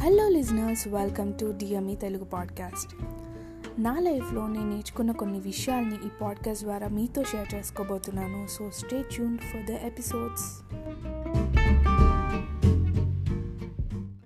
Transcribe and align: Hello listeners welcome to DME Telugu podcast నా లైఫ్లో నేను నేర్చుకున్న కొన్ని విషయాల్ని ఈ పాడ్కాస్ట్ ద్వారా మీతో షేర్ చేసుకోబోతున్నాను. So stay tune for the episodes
Hello 0.00 0.28
listeners 0.28 0.88
welcome 0.88 1.38
to 1.38 1.54
DME 1.58 1.96
Telugu 1.96 2.24
podcast 2.24 2.94
నా 3.80 3.98
లైఫ్లో 3.98 4.46
నేను 4.46 4.70
నేర్చుకున్న 4.70 5.12
కొన్ని 5.12 5.40
విషయాల్ని 5.40 5.94
ఈ 5.94 6.08
పాడ్కాస్ట్ 6.20 6.64
ద్వారా 6.64 6.88
మీతో 6.88 7.24
షేర్ 7.24 7.54
చేసుకోబోతున్నాను. 7.54 8.46
So 8.46 8.70
stay 8.70 9.02
tune 9.02 9.38
for 9.38 9.66
the 9.66 9.70
episodes 9.70 10.67